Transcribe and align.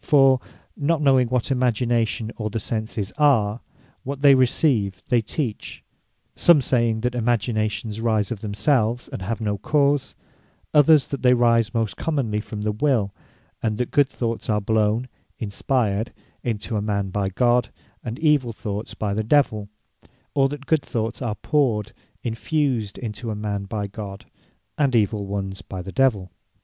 For 0.03 0.39
(not 0.75 0.99
knowing 0.99 1.27
what 1.27 1.51
Imagination, 1.51 2.31
or 2.35 2.49
the 2.49 2.59
Senses 2.59 3.13
are), 3.19 3.61
what 4.03 4.23
they 4.23 4.33
receive, 4.33 5.03
they 5.09 5.21
teach: 5.21 5.83
some 6.35 6.59
saying, 6.59 7.01
that 7.01 7.13
Imaginations 7.13 8.01
rise 8.01 8.31
of 8.31 8.39
themselves, 8.39 9.09
and 9.09 9.21
have 9.21 9.39
no 9.39 9.59
cause: 9.59 10.15
Others 10.73 11.09
that 11.09 11.21
they 11.21 11.35
rise 11.35 11.75
most 11.75 11.97
commonly 11.97 12.39
from 12.41 12.63
the 12.63 12.71
Will; 12.71 13.13
and 13.61 13.77
that 13.77 13.91
Good 13.91 14.09
thoughts 14.09 14.49
are 14.49 14.59
blown 14.59 15.07
(inspired) 15.37 16.11
into 16.41 16.75
a 16.75 16.81
man, 16.81 17.11
by 17.11 17.29
God; 17.29 17.69
and 18.03 18.17
evill 18.23 18.53
thoughts 18.53 18.95
by 18.95 19.13
the 19.13 19.23
Divell: 19.23 19.69
or 20.33 20.49
that 20.49 20.65
Good 20.65 20.81
thoughts 20.81 21.21
are 21.21 21.35
powred 21.35 21.91
(infused) 22.23 22.97
into 22.97 23.29
a 23.29 23.35
man, 23.35 23.65
by 23.65 23.85
God; 23.85 24.25
and 24.79 24.95
evill 24.95 25.27
ones 25.27 25.61
by 25.61 25.83
the 25.83 25.91
Divell. 25.91 26.31